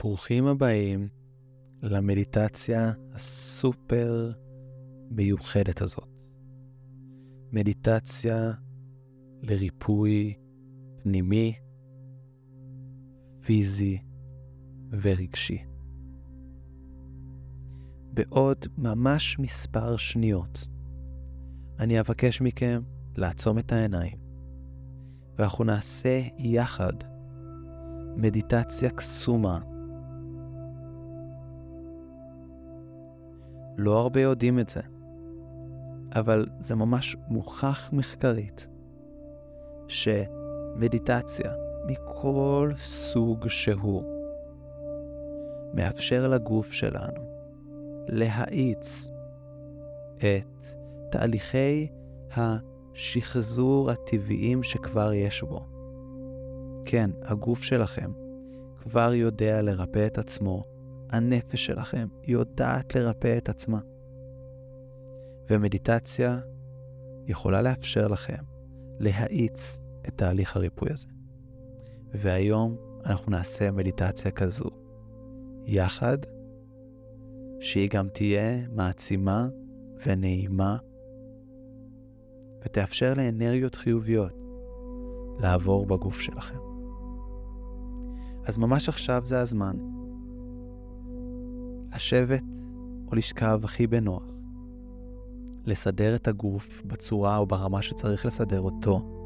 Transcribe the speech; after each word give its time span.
ברוכים 0.00 0.46
הבאים 0.46 1.08
למדיטציה 1.82 2.92
הסופר 3.14 4.32
מיוחדת 5.10 5.82
הזאת. 5.82 6.24
מדיטציה 7.52 8.52
לריפוי 9.42 10.34
פנימי, 11.02 11.54
פיזי 13.40 13.98
ורגשי. 14.90 15.64
בעוד 18.14 18.66
ממש 18.78 19.38
מספר 19.38 19.96
שניות, 19.96 20.68
אני 21.78 22.00
אבקש 22.00 22.40
מכם 22.40 22.82
לעצום 23.16 23.58
את 23.58 23.72
העיניים, 23.72 24.18
ואנחנו 25.38 25.64
נעשה 25.64 26.20
יחד 26.38 26.92
מדיטציה 28.16 28.90
קסומה. 28.90 29.69
לא 33.76 33.98
הרבה 33.98 34.20
יודעים 34.20 34.58
את 34.58 34.68
זה, 34.68 34.80
אבל 36.14 36.46
זה 36.60 36.74
ממש 36.74 37.16
מוכח 37.28 37.90
מחקרית 37.92 38.66
שמדיטציה 39.88 41.52
מכל 41.86 42.72
סוג 42.76 43.48
שהוא 43.48 44.04
מאפשר 45.74 46.28
לגוף 46.28 46.72
שלנו 46.72 47.30
להאיץ 48.08 49.10
את 50.16 50.66
תהליכי 51.10 51.88
השחזור 52.36 53.90
הטבעיים 53.90 54.62
שכבר 54.62 55.12
יש 55.12 55.42
בו. 55.42 55.66
כן, 56.84 57.10
הגוף 57.22 57.62
שלכם 57.62 58.12
כבר 58.82 59.12
יודע 59.14 59.62
לרפא 59.62 60.06
את 60.06 60.18
עצמו, 60.18 60.64
הנפש 61.10 61.66
שלכם 61.66 62.08
יודעת 62.26 62.94
לרפא 62.94 63.38
את 63.38 63.48
עצמה. 63.48 63.80
ומדיטציה 65.50 66.40
יכולה 67.26 67.62
לאפשר 67.62 68.08
לכם 68.08 68.42
להאיץ 68.98 69.78
את 70.08 70.16
תהליך 70.16 70.56
הריפוי 70.56 70.88
הזה. 70.92 71.08
והיום 72.14 72.76
אנחנו 73.04 73.30
נעשה 73.32 73.70
מדיטציה 73.70 74.30
כזו, 74.30 74.70
יחד, 75.66 76.18
שהיא 77.60 77.90
גם 77.90 78.08
תהיה 78.08 78.68
מעצימה 78.68 79.48
ונעימה, 80.06 80.76
ותאפשר 82.64 83.14
לאנרגיות 83.16 83.74
חיוביות 83.74 84.32
לעבור 85.38 85.86
בגוף 85.86 86.20
שלכם. 86.20 86.58
אז 88.44 88.58
ממש 88.58 88.88
עכשיו 88.88 89.22
זה 89.24 89.40
הזמן 89.40 89.76
לשבת 91.94 92.42
או 93.06 93.14
לשכב 93.14 93.60
הכי 93.64 93.86
בנוח, 93.86 94.22
לסדר 95.66 96.14
את 96.14 96.28
הגוף 96.28 96.82
בצורה 96.86 97.36
או 97.36 97.46
ברמה 97.46 97.82
שצריך 97.82 98.26
לסדר 98.26 98.60
אותו, 98.60 99.16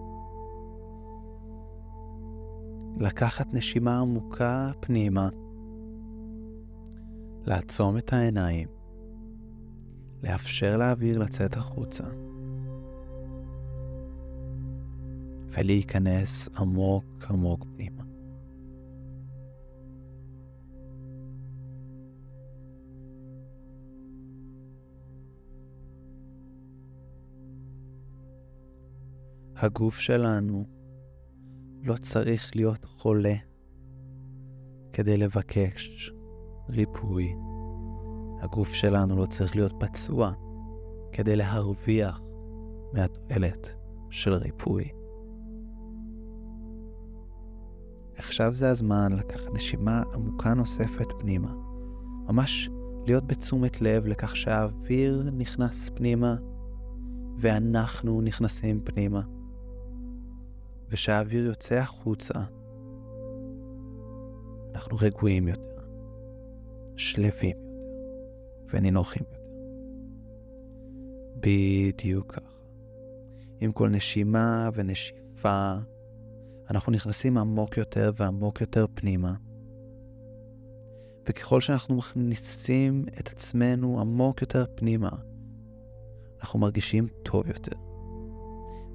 לקחת 3.00 3.54
נשימה 3.54 4.00
עמוקה 4.00 4.72
פנימה, 4.80 5.28
לעצום 7.46 7.96
את 7.96 8.12
העיניים, 8.12 8.68
לאפשר 10.22 10.76
לאוויר 10.76 11.18
לצאת 11.18 11.56
החוצה, 11.56 12.04
ולהיכנס 15.48 16.48
עמוק 16.58 17.04
עמוק 17.30 17.64
פנימה. 17.74 18.13
הגוף 29.64 29.98
שלנו 29.98 30.64
לא 31.82 31.96
צריך 31.96 32.56
להיות 32.56 32.84
חולה 32.84 33.34
כדי 34.92 35.16
לבקש 35.16 36.12
ריפוי. 36.68 37.34
הגוף 38.40 38.72
שלנו 38.72 39.16
לא 39.16 39.26
צריך 39.26 39.56
להיות 39.56 39.72
פצוע 39.80 40.32
כדי 41.12 41.36
להרוויח 41.36 42.20
מהתועלת 42.92 43.74
של 44.10 44.32
ריפוי. 44.32 44.88
עכשיו 48.16 48.54
זה 48.54 48.70
הזמן 48.70 49.12
לקחת 49.12 49.54
נשימה 49.54 50.02
עמוקה 50.14 50.54
נוספת 50.54 51.12
פנימה. 51.18 51.54
ממש 52.28 52.70
להיות 53.06 53.26
בתשומת 53.26 53.80
לב 53.80 54.06
לכך 54.06 54.36
שהאוויר 54.36 55.30
נכנס 55.32 55.90
פנימה 55.94 56.36
ואנחנו 57.38 58.20
נכנסים 58.20 58.80
פנימה. 58.84 59.33
ושהאוויר 60.88 61.46
יוצא 61.46 61.74
החוצה, 61.74 62.34
אנחנו 64.74 64.96
רגועים 65.00 65.48
יותר, 65.48 65.80
שלווים 66.96 67.56
יותר 67.58 67.64
ונינוחים 68.70 69.22
יותר. 69.32 69.50
בדיוק 71.40 72.34
ככה. 72.34 72.54
עם 73.60 73.72
כל 73.72 73.88
נשימה 73.88 74.70
ונשיפה, 74.74 75.74
אנחנו 76.70 76.92
נכנסים 76.92 77.38
עמוק 77.38 77.76
יותר 77.76 78.10
ועמוק 78.16 78.60
יותר 78.60 78.86
פנימה. 78.94 79.34
וככל 81.28 81.60
שאנחנו 81.60 81.96
מכניסים 81.96 83.04
את 83.20 83.28
עצמנו 83.28 84.00
עמוק 84.00 84.40
יותר 84.40 84.64
פנימה, 84.74 85.10
אנחנו 86.40 86.58
מרגישים 86.58 87.08
טוב 87.22 87.46
יותר. 87.46 87.76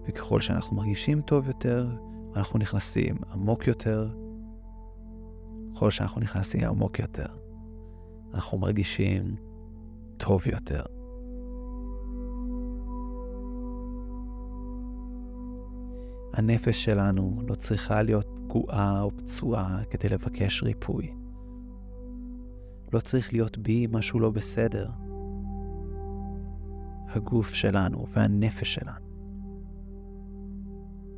וככל 0.07 0.41
שאנחנו 0.41 0.75
מרגישים 0.77 1.21
טוב 1.21 1.47
יותר, 1.47 1.89
אנחנו 2.35 2.59
נכנסים 2.59 3.15
עמוק 3.33 3.67
יותר. 3.67 4.09
ככל 5.75 5.91
שאנחנו 5.91 6.21
נכנסים 6.21 6.63
עמוק 6.63 6.99
יותר, 6.99 7.25
אנחנו 8.33 8.57
מרגישים 8.57 9.35
טוב 10.17 10.47
יותר. 10.47 10.83
הנפש 16.33 16.85
שלנו 16.85 17.41
לא 17.47 17.55
צריכה 17.55 18.01
להיות 18.01 18.27
פגועה 18.47 19.01
או 19.01 19.11
פצועה 19.17 19.83
כדי 19.89 20.09
לבקש 20.09 20.63
ריפוי. 20.63 21.13
לא 22.93 22.99
צריך 22.99 23.33
להיות 23.33 23.57
בי 23.57 23.87
משהו 23.91 24.19
לא 24.19 24.29
בסדר. 24.29 24.89
הגוף 27.09 27.53
שלנו 27.53 28.07
והנפש 28.09 28.73
שלנו 28.73 29.08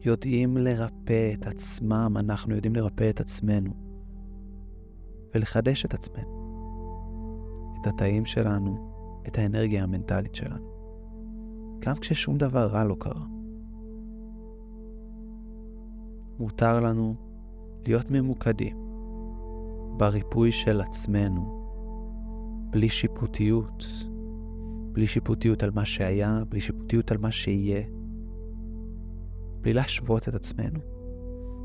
יודעים 0.05 0.57
לרפא 0.57 1.33
את 1.33 1.47
עצמם, 1.47 2.15
אנחנו 2.19 2.55
יודעים 2.55 2.75
לרפא 2.75 3.09
את 3.09 3.19
עצמנו 3.19 3.71
ולחדש 5.35 5.85
את 5.85 5.93
עצמנו, 5.93 6.41
את 7.81 7.87
התאים 7.87 8.25
שלנו, 8.25 8.91
את 9.27 9.37
האנרגיה 9.37 9.83
המנטלית 9.83 10.35
שלנו, 10.35 10.71
גם 11.79 11.95
כששום 11.95 12.37
דבר 12.37 12.67
רע 12.67 12.83
לא 12.83 12.95
קרה. 12.99 13.25
מותר 16.39 16.79
לנו 16.79 17.15
להיות 17.87 18.11
ממוקדים 18.11 18.77
בריפוי 19.97 20.51
של 20.51 20.81
עצמנו, 20.81 21.61
בלי 22.69 22.89
שיפוטיות, 22.89 23.85
בלי 24.91 25.07
שיפוטיות 25.07 25.63
על 25.63 25.71
מה 25.75 25.85
שהיה, 25.85 26.43
בלי 26.49 26.61
שיפוטיות 26.61 27.11
על 27.11 27.17
מה 27.17 27.31
שיהיה. 27.31 28.00
בלי 29.61 29.73
להשוות 29.73 30.27
את 30.27 30.33
עצמנו 30.33 30.79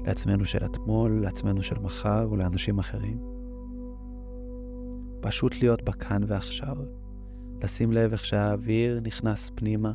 לעצמנו 0.07 0.45
של 0.45 0.65
אתמול, 0.65 1.23
לעצמנו 1.23 1.62
של 1.62 1.79
מחר 1.79 2.29
ולאנשים 2.31 2.79
אחרים. 2.79 3.21
פשוט 5.20 5.55
להיות 5.55 5.82
בכאן 5.82 6.23
ועכשיו, 6.26 6.76
לשים 7.62 7.93
לב 7.93 8.12
איך 8.12 8.25
שהאוויר 8.25 9.00
נכנס 9.00 9.50
פנימה 9.55 9.93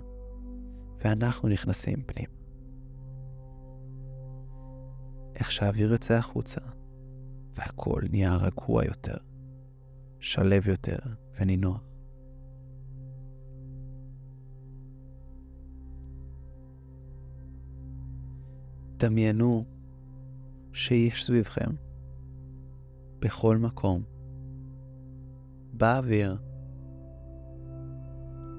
ואנחנו 1.06 1.50
נכנסים 1.50 2.04
פנימה. 2.06 2.34
איך 5.36 5.52
שהאוויר 5.52 5.92
יוצא 5.92 6.14
החוצה 6.14 6.62
והכל 7.56 8.02
נהיה 8.12 8.36
רגוע 8.36 8.86
יותר, 8.86 9.18
שלב 10.20 10.68
יותר 10.68 11.00
ונינוח. 11.40 11.91
דמיינו 19.01 19.65
שיש 20.74 21.25
סביבכם, 21.25 21.69
בכל 23.19 23.57
מקום, 23.57 24.01
באוויר, 25.74 26.38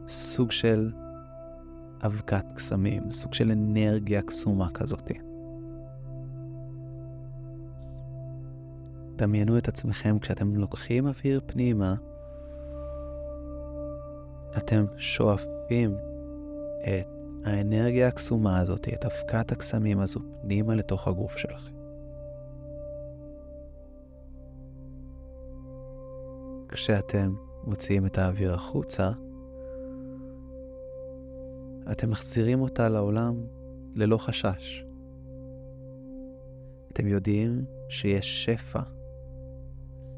סוג 0.08 0.50
של 0.50 0.92
אבקת 2.06 2.44
קסמים, 2.56 3.10
סוג 3.10 3.34
של 3.34 3.50
אנרגיה 3.50 4.22
קסומה 4.22 4.70
כזאת. 4.70 5.10
דמיינו 9.16 9.58
את 9.58 9.68
עצמכם 9.68 10.18
כשאתם 10.18 10.56
לוקחים 10.56 11.06
אוויר 11.06 11.40
פנימה, 11.46 11.94
אתם 14.56 14.84
שואפים 14.96 15.96
את 16.80 17.11
האנרגיה 17.44 18.08
הקסומה 18.08 18.58
הזאת, 18.58 18.88
את 18.88 19.04
אבקת 19.04 19.52
הקסמים 19.52 20.00
הזו, 20.00 20.20
פנימה 20.42 20.74
לתוך 20.74 21.08
הגוף 21.08 21.36
שלכם. 21.36 21.72
כשאתם 26.68 27.34
מוציאים 27.64 28.06
את 28.06 28.18
האוויר 28.18 28.54
החוצה, 28.54 29.10
אתם 31.92 32.10
מחזירים 32.10 32.60
אותה 32.60 32.88
לעולם 32.88 33.46
ללא 33.94 34.18
חשש. 34.18 34.84
אתם 36.92 37.06
יודעים 37.06 37.64
שיש 37.88 38.44
שפע, 38.44 38.80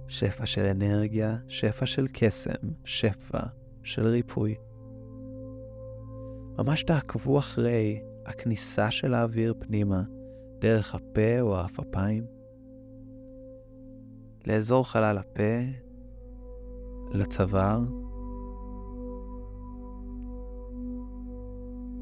שפע 0.09 0.47
של 0.47 0.65
אנרגיה, 0.65 1.37
שפע 1.49 1.87
של 1.87 2.07
קסם, 2.13 2.69
שפע 2.85 3.41
של 3.83 4.07
ריפוי. 4.07 4.55
ממש 6.59 6.83
תעקבו 6.83 7.39
אחרי 7.39 8.03
הכניסה 8.27 8.91
של 8.91 9.15
האוויר 9.15 9.55
פנימה 9.59 10.03
דרך 10.59 10.95
הפה 10.95 11.41
או 11.41 11.57
האפפיים, 11.57 12.27
לאזור 14.47 14.89
חלל 14.89 15.19
הפה, 15.19 15.61
לצוואר. 17.11 17.83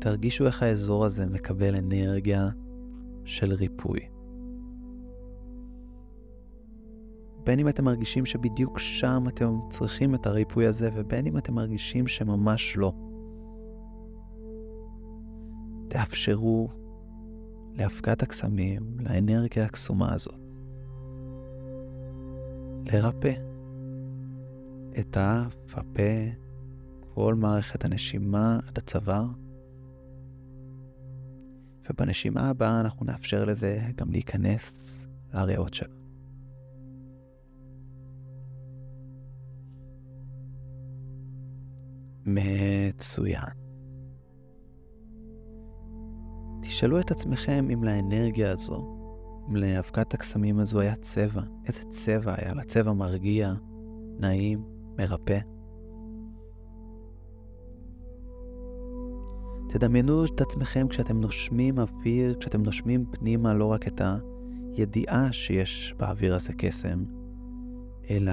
תרגישו 0.00 0.46
איך 0.46 0.62
האזור 0.62 1.04
הזה 1.04 1.26
מקבל 1.26 1.76
אנרגיה 1.76 2.48
של 3.24 3.52
ריפוי. 3.52 4.00
בין 7.44 7.58
אם 7.58 7.68
אתם 7.68 7.84
מרגישים 7.84 8.26
שבדיוק 8.26 8.78
שם 8.78 9.24
אתם 9.28 9.58
צריכים 9.70 10.14
את 10.14 10.26
הריפוי 10.26 10.66
הזה, 10.66 10.90
ובין 10.94 11.26
אם 11.26 11.38
אתם 11.38 11.54
מרגישים 11.54 12.06
שממש 12.06 12.76
לא. 12.76 12.92
תאפשרו 15.92 16.68
להפקת 17.74 18.22
הקסמים, 18.22 18.96
לאנרגיה 19.00 19.64
הקסומה 19.64 20.14
הזאת, 20.14 20.40
לרפא 22.86 23.32
את 24.98 25.16
האף, 25.16 25.54
הפה, 25.74 26.12
כל 27.14 27.34
מערכת 27.34 27.84
הנשימה 27.84 28.58
עד 28.68 28.78
הצוואר. 28.78 29.26
ובנשימה 31.90 32.48
הבאה 32.48 32.80
אנחנו 32.80 33.06
נאפשר 33.06 33.44
לזה 33.44 33.80
גם 33.96 34.10
להיכנס 34.10 35.06
לריאות 35.34 35.74
שלנו. 35.74 35.94
מצוין. 42.26 43.61
תשאלו 46.82 47.00
את 47.00 47.10
עצמכם 47.10 47.68
אם 47.72 47.84
לאנרגיה 47.84 48.52
הזו, 48.52 48.96
אם 49.48 49.56
לאבקת 49.56 50.14
הקסמים 50.14 50.58
הזו 50.58 50.80
היה 50.80 50.94
צבע. 50.96 51.42
איזה 51.66 51.80
צבע 51.88 52.34
היה 52.38 52.54
לה? 52.54 52.64
צבע 52.64 52.92
מרגיע, 52.92 53.54
נעים, 54.18 54.64
מרפא. 54.98 55.38
תדמיינו 59.68 60.24
את 60.24 60.40
עצמכם 60.40 60.88
כשאתם 60.88 61.20
נושמים 61.20 61.78
אוויר, 61.78 62.34
כשאתם 62.34 62.62
נושמים 62.62 63.04
פנימה 63.10 63.54
לא 63.54 63.66
רק 63.66 63.88
את 63.88 64.00
הידיעה 64.76 65.32
שיש 65.32 65.94
באוויר 65.98 66.34
הזה 66.34 66.52
קסם, 66.52 67.04
אלא 68.10 68.32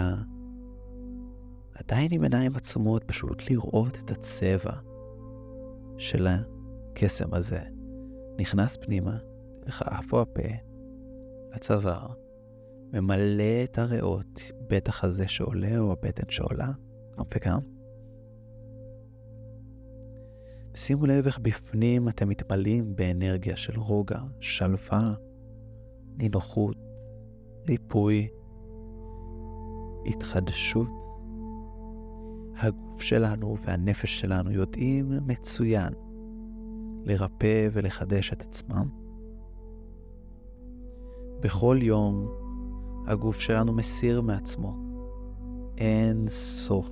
עדיין 1.74 2.07
עם 2.12 2.24
עיניים 2.24 2.56
עצומות 2.56 3.04
פשוט 3.04 3.50
לראות 3.50 3.98
את 4.06 4.12
הצבע 4.12 4.74
של 5.98 6.28
הקסם 6.28 7.34
הזה. 7.34 7.79
נכנס 8.39 8.77
פנימה, 8.77 9.18
דרך 9.65 9.81
האף 9.86 10.13
או 10.13 10.21
הפה, 10.21 10.50
לצוואר, 11.56 12.07
ממלא 12.94 13.63
את 13.63 13.77
הריאות, 13.77 14.41
בטח 14.68 15.03
הזה 15.03 15.27
שעולה 15.27 15.80
או 15.80 15.91
הבטן 15.91 16.30
שעולה, 16.30 16.71
גם 17.18 17.24
וגם. 17.36 17.59
שימו 20.75 21.06
לב 21.06 21.25
איך 21.25 21.39
בפנים 21.39 22.09
אתם 22.09 22.30
מתמלאים 22.30 22.95
באנרגיה 22.95 23.56
של 23.56 23.80
רוגע, 23.80 24.19
שלווה, 24.39 25.13
נינוחות, 26.18 26.77
ריפוי, 27.68 28.27
התחדשות. 30.06 30.88
הגוף 32.57 33.01
שלנו 33.01 33.57
והנפש 33.57 34.19
שלנו 34.19 34.51
יודעים 34.51 35.12
מצוין 35.27 35.94
לרפא 37.06 37.69
ולחדש 37.72 38.34
את 38.34 38.42
עצמם. 38.42 38.90
בכל 41.40 41.78
יום 41.81 42.28
הגוף 43.07 43.40
שלנו 43.40 43.74
מסיר 43.74 44.22
מעצמו 44.22 44.90
אין 45.78 46.28
סוף 46.30 46.90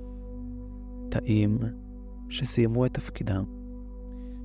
תאים 1.10 1.58
שסיימו 2.28 2.86
את 2.86 2.94
תפקידם 2.94 3.44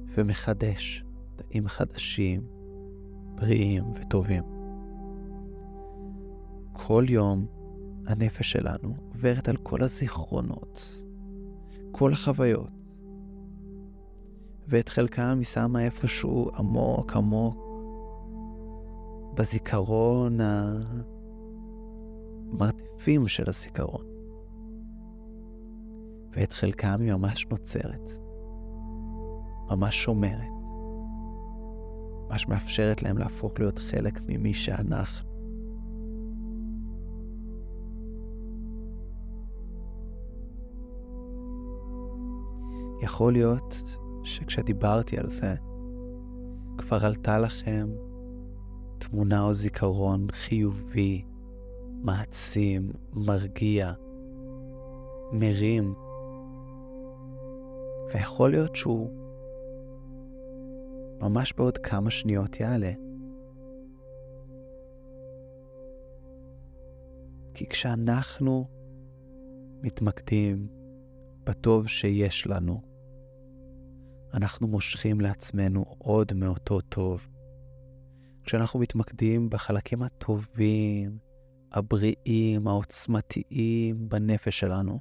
ומחדש 0.07 1.03
תאים 1.35 1.67
חדשים, 1.67 2.41
בריאים 3.35 3.83
וטובים. 3.95 4.43
כל 6.73 7.05
יום 7.09 7.45
הנפש 8.07 8.51
שלנו 8.51 8.95
עוברת 9.09 9.49
על 9.49 9.57
כל 9.57 9.81
הזיכרונות, 9.81 11.03
כל 11.91 12.13
החוויות, 12.13 12.69
ואת 14.67 14.89
חלקם 14.89 15.35
היא 15.37 15.45
שמה 15.45 15.85
איפשהו 15.85 16.49
עמוק 16.57 17.15
עמוק 17.15 17.63
בזיכרון 19.33 20.37
המרתפים 22.51 23.27
של 23.27 23.49
הזיכרון. 23.49 24.05
ואת 26.31 26.53
חלקם 26.53 27.01
היא 27.01 27.13
ממש 27.13 27.47
נוצרת, 27.51 28.11
ממש 29.69 30.03
שומרת, 30.03 30.53
ממש 32.29 32.47
מאפשרת 32.47 33.03
להם 33.03 33.17
להפוך 33.17 33.59
להיות 33.59 33.79
חלק 33.79 34.21
ממי 34.27 34.53
שאנחנו. 34.53 35.33
יכול 43.01 43.33
להיות 43.33 43.97
שכשדיברתי 44.23 45.17
על 45.17 45.29
זה, 45.29 45.55
כבר 46.77 47.05
עלתה 47.05 47.39
לכם 47.39 47.89
תמונה 48.97 49.43
או 49.43 49.53
זיכרון 49.53 50.27
חיובי, 50.31 51.25
מעצים, 52.03 52.91
מרגיע, 53.13 53.93
מרים, 55.31 55.93
ויכול 58.13 58.51
להיות 58.51 58.75
שהוא 58.75 59.09
ממש 61.21 61.53
בעוד 61.53 61.77
כמה 61.77 62.11
שניות 62.11 62.59
יעלה. 62.59 62.91
כי 67.53 67.67
כשאנחנו 67.67 68.67
מתמקדים 69.81 70.67
בטוב 71.43 71.87
שיש 71.87 72.47
לנו, 72.47 72.92
אנחנו 74.33 74.67
מושכים 74.67 75.21
לעצמנו 75.21 75.85
עוד 75.97 76.33
מאותו 76.33 76.81
טוב. 76.81 77.27
כשאנחנו 78.43 78.79
מתמקדים 78.79 79.49
בחלקים 79.49 80.03
הטובים, 80.03 81.17
הבריאים, 81.71 82.67
העוצמתיים 82.67 84.09
בנפש 84.09 84.59
שלנו, 84.59 84.99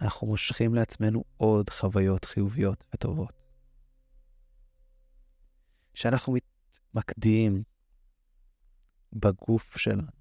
אנחנו 0.00 0.26
מושכים 0.26 0.74
לעצמנו 0.74 1.24
עוד 1.36 1.70
חוויות 1.70 2.24
חיוביות 2.24 2.84
וטובות. 2.94 3.32
כשאנחנו 5.94 6.32
מתמקדים 6.32 7.62
בגוף 9.12 9.78
שלנו, 9.78 10.12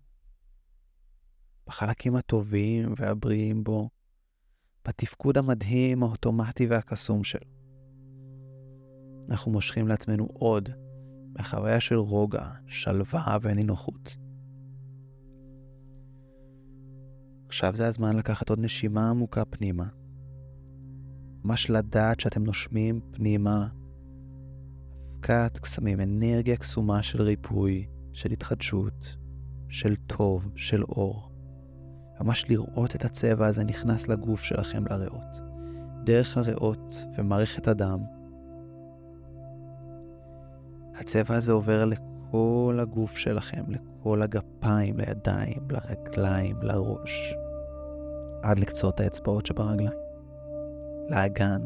בחלקים 1.68 2.16
הטובים 2.16 2.94
והבריאים 2.98 3.64
בו, 3.64 3.90
בתפקוד 4.88 5.38
המדהים, 5.38 6.04
האוטומטי 6.04 6.68
והקסום 6.68 7.24
שלו. 7.24 7.48
אנחנו 9.30 9.52
מושכים 9.52 9.88
לעצמנו 9.88 10.28
עוד 10.34 10.70
בחוויה 11.34 11.80
של 11.80 11.96
רוגע, 11.96 12.50
שלווה 12.68 13.38
ונינוחות. 13.42 14.18
עכשיו 17.48 17.75
זה 17.75 17.88
הזמן 17.88 18.16
לקחת 18.16 18.50
עוד 18.50 18.60
נשימה 18.60 19.10
עמוקה 19.10 19.46
פנימה. 19.46 19.88
ממש 21.44 21.70
לדעת 21.70 22.20
שאתם 22.20 22.44
נושמים 22.44 23.00
פנימה 23.12 23.68
אבקת 25.24 25.58
קסמים, 25.58 26.02
אנרגיה 26.02 26.58
קסומה 26.58 27.04
של 27.04 27.22
ריפוי, 27.22 27.88
של 28.13 28.32
התחדשות, 28.32 29.18
של 29.70 29.96
טוב, 29.96 30.52
של 30.56 30.84
אור. 30.84 31.33
ממש 32.22 32.50
לראות 32.50 32.96
את 32.96 33.05
הצבע 33.05 33.48
הזה 33.48 33.63
נכנס 33.63 34.08
לגוף 34.08 34.43
שלכם, 34.43 34.84
לריאות. 34.89 35.41
דרך 36.03 36.38
הריאות 36.38 37.05
ומערכת 37.17 37.67
הדם. 37.67 38.00
הצבע 40.96 41.36
הזה 41.36 41.51
עובר 41.51 41.86
לכל 41.86 42.77
הגוף 42.82 43.17
שלכם, 43.17 43.63
לכל 43.67 44.22
הגפיים, 44.22 44.98
לידיים, 44.98 45.67
לרגליים, 45.70 46.58
לראש, 46.62 47.34
עד 48.43 48.60
לקצות 48.60 49.00
האצבעות 49.00 49.46
שברגליים, 49.46 50.00
לאגן. 51.10 51.62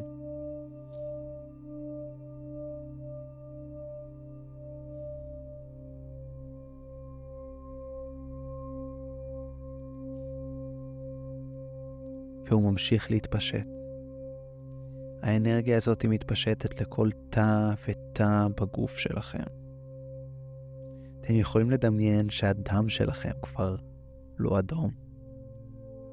והוא 12.47 12.71
ממשיך 12.71 13.11
להתפשט. 13.11 13.67
האנרגיה 15.21 15.77
הזאת 15.77 16.05
מתפשטת 16.05 16.81
לכל 16.81 17.09
תא 17.29 17.73
ותא 17.87 18.47
בגוף 18.61 18.97
שלכם. 18.97 19.43
אתם 21.21 21.35
יכולים 21.35 21.71
לדמיין 21.71 22.29
שהדם 22.29 22.89
שלכם 22.89 23.31
כבר 23.41 23.75
לא 24.37 24.59
אדום. 24.59 24.91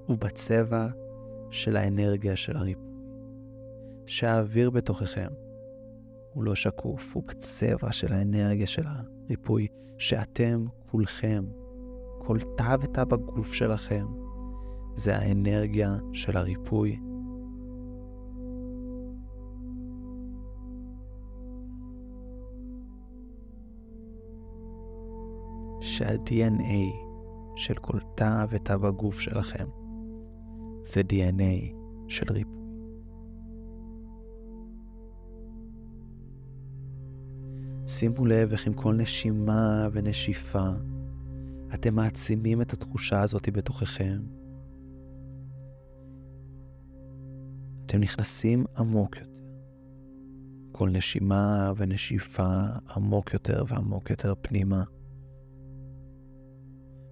הוא 0.07 0.19
בצבע 0.19 0.89
של 1.51 1.77
האנרגיה 1.77 2.37
של 2.37 2.57
הריפוי. 2.57 2.85
שהאוויר 4.07 4.71
בתוככם 4.71 5.29
הוא 6.33 6.45
לא 6.45 6.55
שקוף, 6.55 7.15
הוא 7.15 7.23
בצבע 7.27 7.93
של 7.93 8.13
האנרגיה 8.13 8.67
של 8.67 8.83
הריפוי, 8.87 9.69
שאתם 9.99 10.65
כולכם, 10.91 11.45
כל 12.19 12.39
תא 12.57 12.77
ותא 12.81 13.05
בגוף 13.05 13.53
שלכם, 13.53 14.07
זה 14.97 15.17
האנרגיה 15.17 15.97
של 16.13 16.37
הריפוי. 16.37 17.01
שה-DNA 25.81 26.95
של 27.57 27.75
כל 27.75 27.99
תא 28.15 28.47
ותא 28.51 28.77
בגוף 28.77 29.21
שלכם 29.21 29.67
זה 30.85 31.01
DNA 31.01 31.75
של 32.09 32.33
ריפוי. 32.33 32.55
שימו 37.87 38.27
לב 38.27 38.53
איך 38.53 38.67
עם 38.67 38.73
כל 38.73 38.95
נשימה 38.95 39.89
ונשיפה 39.93 40.69
אתם 41.75 41.95
מעצימים 41.95 42.63
את 42.63 42.73
התחושה 42.73 43.23
הזאת 43.23 43.49
בתוככם. 43.49 44.44
אתם 47.95 48.03
נכנסים 48.03 48.65
עמוק 48.77 49.17
יותר. 49.17 49.41
כל 50.73 50.91
נשימה 50.91 51.73
ונשיפה 51.77 52.63
עמוק 52.97 53.33
יותר 53.35 53.65
ועמוק 53.69 54.11
יותר 54.11 54.35
פנימה. 54.41 54.85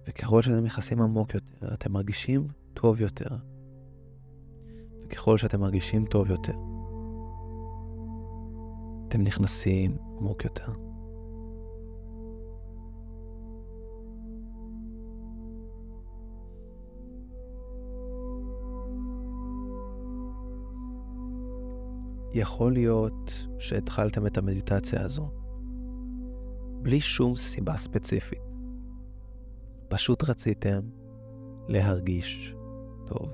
וככל 0.07 0.41
שאתם 0.41 0.63
נכנסים 0.63 1.01
עמוק 1.01 1.33
יותר, 1.33 1.73
אתם 1.73 1.91
מרגישים 1.91 2.47
טוב 2.73 3.01
יותר. 3.01 3.37
וככל 5.01 5.37
שאתם 5.37 5.59
מרגישים 5.59 6.05
טוב 6.05 6.29
יותר, 6.29 6.57
אתם 9.07 9.21
נכנסים 9.21 9.97
עמוק 10.19 10.43
יותר. 10.43 10.92
יכול 22.33 22.73
להיות 22.73 23.47
שהתחלתם 23.59 24.27
את 24.27 24.37
המדיטציה 24.37 25.01
הזו 25.01 25.31
בלי 26.81 27.01
שום 27.01 27.35
סיבה 27.37 27.77
ספציפית. 27.77 28.39
פשוט 29.87 30.23
רציתם 30.23 30.81
להרגיש 31.67 32.55
טוב. 33.07 33.29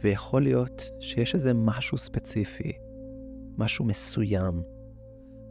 ויכול 0.00 0.42
להיות 0.42 0.90
שיש 1.00 1.34
איזה 1.34 1.54
משהו 1.54 1.98
ספציפי, 1.98 2.72
משהו 3.58 3.84
מסוים, 3.84 4.62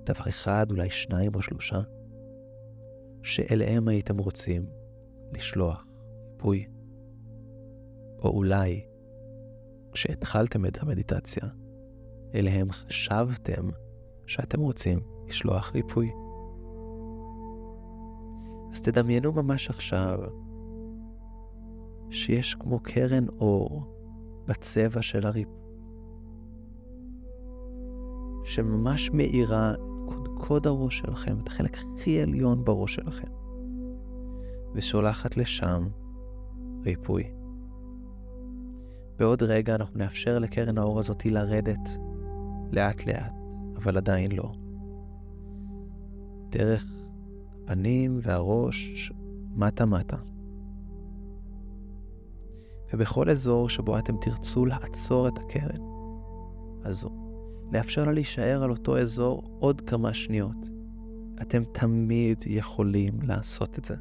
דבר 0.03 0.29
אחד, 0.29 0.71
אולי 0.71 0.89
שניים 0.89 1.35
או 1.35 1.41
שלושה, 1.41 1.79
שאליהם 3.23 3.87
הייתם 3.87 4.17
רוצים 4.17 4.65
לשלוח 5.33 5.87
ריפוי. 6.37 6.67
או 8.19 8.29
אולי, 8.29 8.85
כשהתחלתם 9.91 10.65
את 10.65 10.83
המדיטציה, 10.83 11.43
אליהם 12.35 12.71
חשבתם 12.71 13.69
שאתם 14.27 14.59
רוצים 14.59 14.99
לשלוח 15.27 15.71
ריפוי. 15.75 16.11
אז 18.71 18.81
תדמיינו 18.81 19.31
ממש 19.31 19.69
עכשיו 19.69 20.19
שיש 22.09 22.55
כמו 22.55 22.79
קרן 22.79 23.27
אור 23.39 23.83
בצבע 24.47 25.01
של 25.01 25.25
הריפוי, 25.25 25.53
שממש 28.43 29.11
מאירה 29.11 29.73
את 29.73 29.77
קודקוד 30.07 30.67
הראש 30.67 30.97
שלכם, 30.99 31.39
את 31.43 31.47
החלק 31.47 31.77
הכי 31.77 32.21
עליון 32.21 32.63
בראש 32.63 32.95
שלכם, 32.95 33.27
ושולחת 34.75 35.37
לשם 35.37 35.87
ריפוי. 36.85 37.23
בעוד 39.17 39.43
רגע 39.43 39.75
אנחנו 39.75 39.99
נאפשר 39.99 40.39
לקרן 40.39 40.77
האור 40.77 40.99
הזאת 40.99 41.25
לרדת 41.25 41.89
לאט 42.71 43.05
לאט, 43.05 43.33
אבל 43.75 43.97
עדיין 43.97 44.31
לא. 44.31 44.51
דרך 46.49 46.85
הפנים 47.63 48.19
והראש 48.21 49.11
מטה-מטה. 49.55 50.17
ובכל 52.93 53.29
אזור 53.29 53.69
שבו 53.69 53.97
אתם 53.97 54.17
תרצו 54.21 54.65
לעצור 54.65 55.27
את 55.27 55.37
הקרן 55.37 55.81
הזו, 56.83 57.09
לאפשר 57.71 58.05
לה 58.05 58.11
להישאר 58.11 58.63
על 58.63 58.69
אותו 58.69 58.97
אזור 58.97 59.43
עוד 59.59 59.81
כמה 59.81 60.13
שניות. 60.13 60.57
אתם 61.41 61.63
תמיד 61.63 62.43
יכולים 62.45 63.21
לעשות 63.21 63.79
את 63.79 63.85
זה. 63.85 63.95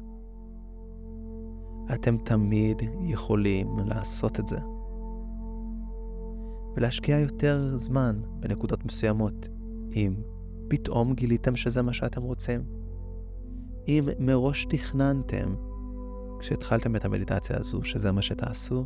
אתם 1.93 2.17
תמיד 2.17 2.81
יכולים 3.01 3.79
לעשות 3.79 4.39
את 4.39 4.47
זה. 4.47 4.57
ולהשקיע 6.77 7.19
יותר 7.19 7.77
זמן 7.77 8.21
בנקודות 8.39 8.85
מסוימות, 8.85 9.47
אם 9.95 10.15
פתאום 10.67 11.13
גיליתם 11.13 11.55
שזה 11.55 11.81
מה 11.81 11.93
שאתם 11.93 12.21
רוצים. 12.21 12.63
אם 13.87 14.07
מראש 14.19 14.65
תכננתם, 14.69 15.55
כשהתחלתם 16.39 16.95
את 16.95 17.05
המדיטציה 17.05 17.57
הזו, 17.59 17.83
שזה 17.83 18.11
מה 18.11 18.21
שתעשו, 18.21 18.85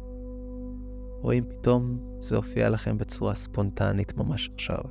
או 1.23 1.33
אם 1.33 1.43
פתאום 1.49 1.99
זה 2.19 2.35
הופיע 2.35 2.69
לכם 2.69 2.97
בצורה 2.97 3.35
ספונטנית 3.35 4.17
ממש 4.17 4.49
עכשיו. 4.53 4.83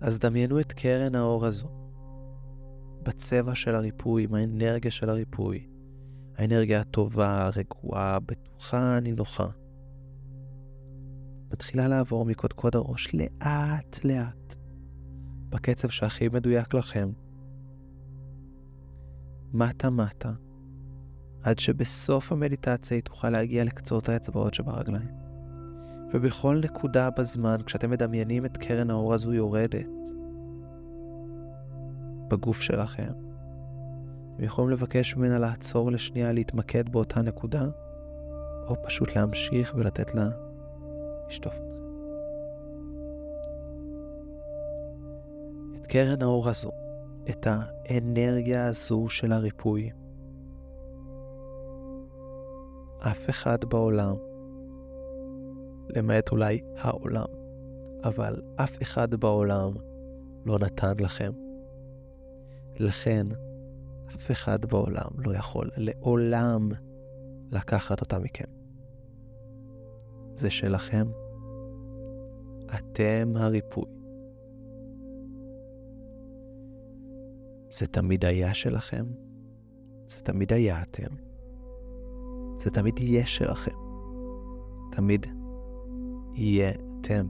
אז 0.00 0.18
דמיינו 0.18 0.60
את 0.60 0.72
קרן 0.72 1.14
האור 1.14 1.46
הזו, 1.46 1.68
בצבע 3.02 3.54
של 3.54 3.74
הריפוי, 3.74 4.24
עם 4.24 4.34
האנרגיה 4.34 4.90
של 4.90 5.10
הריפוי, 5.10 5.66
האנרגיה 6.36 6.80
הטובה, 6.80 7.46
הרגועה, 7.46 8.18
בטוחה, 8.20 9.00
נינוחה. 9.00 9.57
מתחילה 11.52 11.88
לעבור 11.88 12.24
מקודקוד 12.24 12.76
הראש 12.76 13.14
לאט 13.14 14.04
לאט, 14.04 14.54
בקצב 15.48 15.88
שהכי 15.88 16.28
מדויק 16.28 16.74
לכם. 16.74 17.10
מטה 19.52 19.90
מטה, 19.90 20.32
עד 21.42 21.58
שבסוף 21.58 22.32
המדיטציה 22.32 22.96
היא 22.96 23.04
תוכל 23.04 23.30
להגיע 23.30 23.64
לקצות 23.64 24.08
האצבעות 24.08 24.54
שברגליים. 24.54 25.08
ובכל 26.12 26.60
נקודה 26.64 27.10
בזמן, 27.10 27.56
כשאתם 27.66 27.90
מדמיינים 27.90 28.44
את 28.44 28.56
קרן 28.56 28.90
האור 28.90 29.14
הזו 29.14 29.32
יורדת 29.32 30.08
בגוף 32.28 32.60
שלכם, 32.60 33.12
אתם 34.34 34.44
יכולים 34.44 34.70
לבקש 34.70 35.16
ממנה 35.16 35.38
לעצור 35.38 35.92
לשנייה, 35.92 36.32
להתמקד 36.32 36.88
באותה 36.88 37.22
נקודה, 37.22 37.66
או 38.66 38.76
פשוט 38.86 39.16
להמשיך 39.16 39.74
ולתת 39.76 40.14
לה 40.14 40.28
לשטוף 41.28 41.54
אתכם. 41.54 41.68
את 45.76 45.86
קרן 45.86 46.22
האור 46.22 46.48
הזו, 46.48 46.70
את 47.30 47.46
האנרגיה 47.50 48.66
הזו 48.66 49.08
של 49.08 49.32
הריפוי, 49.32 49.90
אף 52.98 53.30
אחד 53.30 53.64
בעולם, 53.64 54.16
למעט 55.88 56.30
אולי 56.30 56.60
העולם, 56.78 57.26
אבל 58.04 58.42
אף 58.56 58.82
אחד 58.82 59.14
בעולם 59.14 59.72
לא 60.46 60.58
נתן 60.58 60.92
לכם. 60.98 61.32
לכן, 62.78 63.26
אף 64.14 64.30
אחד 64.30 64.64
בעולם 64.64 65.10
לא 65.18 65.36
יכול 65.36 65.70
לעולם 65.76 66.68
לקחת 67.50 68.00
אותה 68.00 68.18
מכם. 68.18 68.57
זה 70.38 70.50
שלכם. 70.50 71.06
אתם 72.74 73.32
הריפוי. 73.36 73.84
זה 77.70 77.86
תמיד 77.86 78.24
היה 78.24 78.54
שלכם, 78.54 79.06
זה 80.06 80.20
תמיד 80.20 80.52
היה 80.52 80.82
אתם. 80.82 81.14
זה 82.56 82.70
תמיד 82.70 82.98
יהיה 82.98 83.26
שלכם. 83.26 83.76
תמיד 84.92 85.26
יהיה 86.34 86.72
אתם. 87.00 87.26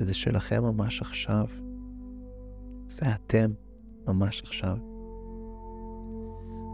וזה 0.00 0.14
שלכם 0.14 0.62
ממש 0.62 1.02
עכשיו. 1.02 1.46
זה 2.88 3.06
אתם 3.14 3.50
ממש 4.06 4.42
עכשיו. 4.42 4.76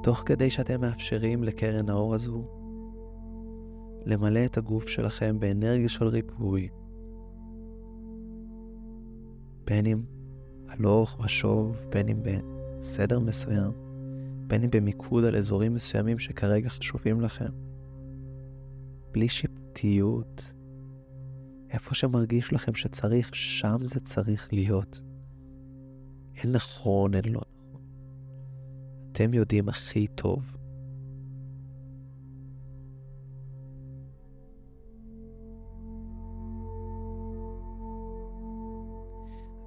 תוך 0.02 0.22
כדי 0.26 0.50
שאתם 0.50 0.80
מאפשרים 0.80 1.44
לקרן 1.44 1.88
האור 1.88 2.14
הזו 2.14 2.61
למלא 4.06 4.44
את 4.44 4.58
הגוף 4.58 4.88
שלכם 4.88 5.40
באנרגיה 5.40 5.88
של 5.88 6.06
ריפוי, 6.06 6.68
בין 9.64 9.86
אם 9.86 10.02
הלוך 10.68 11.20
ושוב, 11.24 11.76
בין 11.88 12.08
אם 12.08 12.20
בסדר 12.22 13.20
מסוים, 13.20 13.72
בין 14.46 14.62
אם 14.62 14.70
במיקוד 14.70 15.24
על 15.24 15.36
אזורים 15.36 15.74
מסוימים 15.74 16.18
שכרגע 16.18 16.68
חשובים 16.68 17.20
לכם. 17.20 17.50
בלי 19.12 19.28
שיפוטיות, 19.28 20.52
איפה 21.70 21.94
שמרגיש 21.94 22.52
לכם 22.52 22.74
שצריך, 22.74 23.34
שם 23.34 23.76
זה 23.82 24.00
צריך 24.00 24.48
להיות. 24.52 25.00
אין 26.36 26.52
נכון, 26.52 27.14
אין 27.14 27.24
לא 27.24 27.40
נכון. 27.40 27.80
אתם 29.12 29.34
יודעים 29.34 29.68
הכי 29.68 30.06
טוב. 30.06 30.56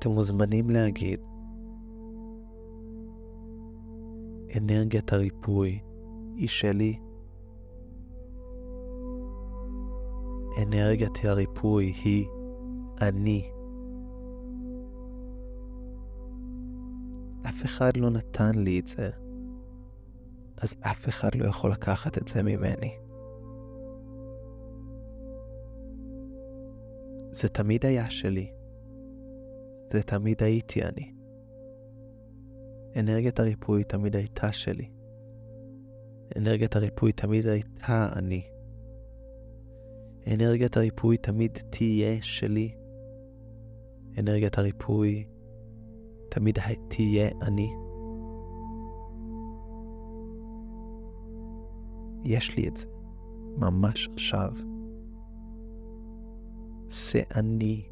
אתם 0.06 0.14
מוזמנים 0.14 0.70
להגיד, 0.70 1.20
אנרגיית 4.58 5.14
הריפוי 5.14 5.80
היא 6.36 6.48
שלי. 6.48 7.00
אנרגיית 10.64 11.18
הריפוי 11.24 11.94
היא 12.04 12.26
אני. 13.02 13.52
אף 17.50 17.66
אחד 17.66 17.98
לא 17.98 18.10
נתן 18.10 18.56
לי 18.56 18.80
את 18.80 18.88
זה, 18.88 19.10
אז 20.58 20.76
אף 20.80 21.10
אחד 21.10 21.36
לא 21.36 21.46
יכול 21.46 21.72
לקחת 21.72 22.18
את 22.18 22.28
זה 22.28 22.44
ממני. 22.44 22.98
זה 27.32 27.50
תמיד 27.50 27.86
היה 27.86 28.10
שלי. 28.10 28.55
זה 29.96 30.04
תמיד 30.04 30.44
הייתי 30.44 30.84
אני. 30.84 31.14
אנרגיית 33.00 33.40
הריפוי 33.40 33.84
תמיד 33.84 34.16
הייתה 34.16 34.52
שלי. 34.52 34.90
אנרגיית 36.38 36.76
הריפוי 36.76 37.12
תמיד 37.12 37.48
הייתה 37.48 38.10
אני. 38.16 38.44
אנרגיית 40.34 40.78
הריפוי 40.78 41.18
תמיד 41.18 41.58
תהיה 41.70 42.22
שלי. 42.22 42.76
אנרגיית 44.20 44.58
הריפוי 44.58 45.26
תמיד 46.30 46.58
תהיה 46.88 47.30
אני. 47.42 47.70
יש 52.24 52.58
לי 52.58 52.68
את 52.68 52.78
זה, 52.78 52.88
ממש 53.58 54.10
עכשיו. 54.14 54.54
זה 56.88 57.22
אני, 57.36 57.86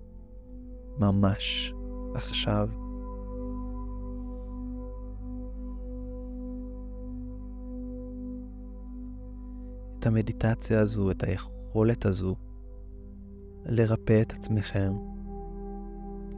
ממש 0.99 1.73
עכשיו. 2.15 2.69
את 9.99 10.07
המדיטציה 10.07 10.79
הזו, 10.79 11.11
את 11.11 11.23
היכולת 11.23 12.05
הזו 12.05 12.35
לרפא 13.65 14.21
את 14.21 14.33
עצמכם, 14.33 14.93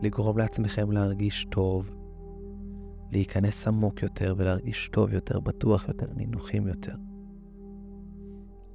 לגרום 0.02 0.38
לעצמכם 0.38 0.92
להרגיש 0.92 1.46
טוב, 1.52 1.96
להיכנס 3.12 3.68
עמוק 3.68 4.04
יותר 4.04 4.34
ולהרגיש 4.38 4.90
טוב 4.90 5.14
יותר, 5.14 5.40
בטוח 5.40 5.88
יותר, 5.88 6.06
נינוחים 6.16 6.68
יותר. 6.68 6.96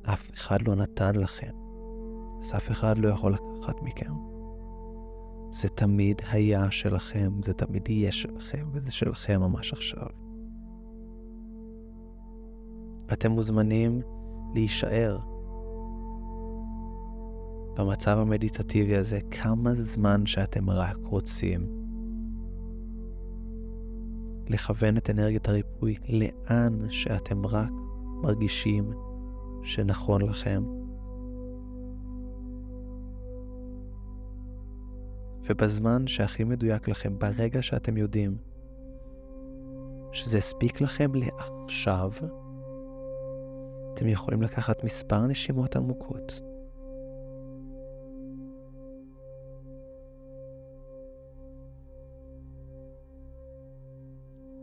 אף 0.02 0.30
אחד 0.34 0.62
לא 0.62 0.74
נתן 0.74 1.14
לכם, 1.14 1.52
אז 2.42 2.54
אף 2.56 2.70
אחד 2.70 2.98
לא 2.98 3.08
יכול 3.08 3.32
לקחת 3.32 3.82
מכם. 3.82 4.39
זה 5.52 5.68
תמיד 5.68 6.20
היה 6.30 6.70
שלכם, 6.70 7.32
זה 7.42 7.52
תמיד 7.52 7.88
יהיה 7.88 8.12
שלכם, 8.12 8.68
וזה 8.72 8.90
שלכם 8.90 9.40
ממש 9.40 9.72
עכשיו. 9.72 10.06
אתם 13.12 13.30
מוזמנים 13.30 14.00
להישאר 14.54 15.18
במצב 17.76 18.18
המדיטטיבי 18.18 18.96
הזה 18.96 19.18
כמה 19.30 19.74
זמן 19.74 20.26
שאתם 20.26 20.70
רק 20.70 20.96
רוצים. 21.02 21.66
לכוון 24.48 24.96
את 24.96 25.10
אנרגיית 25.10 25.48
הריפוי 25.48 25.94
לאן 26.08 26.86
שאתם 26.88 27.46
רק 27.46 27.72
מרגישים 28.22 28.92
שנכון 29.62 30.22
לכם. 30.22 30.79
ובזמן 35.44 36.07
שהכי 36.07 36.44
מדויק 36.44 36.88
לכם, 36.88 37.18
ברגע 37.18 37.62
שאתם 37.62 37.96
יודעים 37.96 38.38
שזה 40.12 40.38
הספיק 40.38 40.81
לכם 40.81 41.12
לעכשיו, 41.14 42.11
אתם 43.94 44.07
יכולים 44.07 44.42
לקחת 44.42 44.85
מספר 44.85 45.26
נשימות 45.26 45.76
עמוקות. 45.76 46.42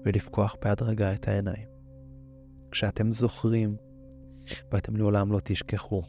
ולפקוח 0.05 0.55
בהדרגה 0.61 1.13
את 1.13 1.27
העיניים. 1.27 1.67
כשאתם 2.71 3.11
זוכרים, 3.11 3.77
ואתם 4.71 4.95
לעולם 4.95 5.31
לא 5.31 5.39
תשכחו, 5.43 6.03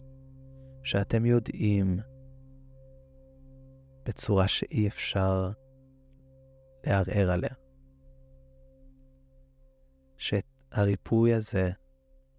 שאתם 0.83 1.27
יודעים 1.27 1.99
בצורה 4.09 4.49
שאי 4.49 4.88
אפשר 4.88 5.51
לערער 6.87 7.31
עליה, 7.31 7.55
שאת 10.16 10.44
הריפוי 10.73 11.35
הזה 11.35 11.71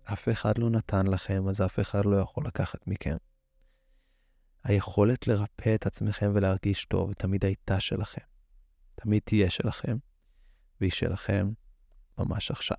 אף 0.04 0.30
אחד 0.30 0.58
לא 0.58 0.70
נתן 0.70 1.08
לכם, 1.08 1.48
אז 1.50 1.62
אף 1.62 1.80
אחד 1.80 2.06
לא 2.06 2.16
יכול 2.16 2.48
לקחת 2.48 2.88
מכם. 2.88 3.18
היכולת 4.64 5.28
לרפא 5.28 5.76
את 5.76 5.86
עצמכם 5.86 6.32
ולהרגיש 6.36 6.86
טוב 6.86 7.14
תמיד 7.14 7.46
הייתה 7.46 7.80
שלכם. 7.80 8.26
תמיד 8.96 9.22
תהיה 9.26 9.50
שלכם, 9.50 9.98
והיא 10.82 10.92
שלכם 10.92 11.52
ממש 12.18 12.52
עכשיו. 12.52 12.78